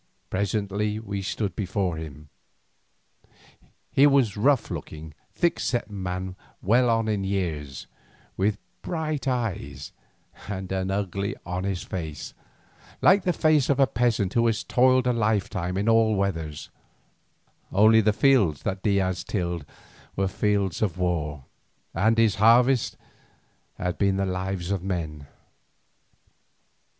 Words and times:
Presently 0.31 0.99
we 0.99 1.21
stood 1.21 1.55
before 1.55 1.95
him. 1.95 2.29
He 3.91 4.07
was 4.07 4.35
a 4.35 4.39
rough 4.39 4.71
looking, 4.71 5.13
thick 5.31 5.59
set 5.59 5.91
man 5.91 6.35
well 6.59 6.89
on 6.89 7.07
in 7.07 7.23
years, 7.23 7.85
with 8.35 8.57
bright 8.81 9.27
eyes 9.27 9.91
and 10.47 10.71
an 10.71 10.89
ugly 10.89 11.35
honest 11.45 11.87
face, 11.87 12.33
like 12.99 13.25
the 13.25 13.31
face 13.31 13.69
of 13.69 13.79
a 13.79 13.85
peasant 13.85 14.33
who 14.33 14.47
has 14.47 14.63
toiled 14.63 15.05
a 15.05 15.13
lifetime 15.13 15.77
in 15.77 15.87
all 15.87 16.15
weathers, 16.15 16.71
only 17.71 18.01
the 18.01 18.11
fields 18.11 18.63
that 18.63 18.81
Diaz 18.81 19.23
tilled 19.23 19.65
were 20.15 20.27
fields 20.27 20.81
of 20.81 20.97
war, 20.97 21.45
and 21.93 22.17
his 22.17 22.37
harvest 22.41 22.97
had 23.77 23.99
been 23.99 24.17
the 24.17 24.25
lives 24.25 24.71
of 24.71 24.81
men. 24.81 25.27